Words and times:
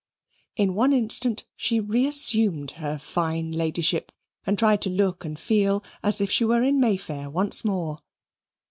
In 0.55 0.73
one 0.73 0.93
instant 0.93 1.45
she 1.55 1.79
reassumed 1.79 2.71
her 2.81 2.97
fine 2.97 3.51
ladyship 3.51 4.11
and 4.47 4.57
tried 4.57 4.81
to 4.81 4.89
look 4.89 5.23
and 5.23 5.37
feel 5.39 5.83
as 6.01 6.19
if 6.19 6.31
she 6.31 6.43
were 6.43 6.63
in 6.63 6.79
May 6.79 6.97
Fair 6.97 7.29
once 7.29 7.63
more. 7.63 7.99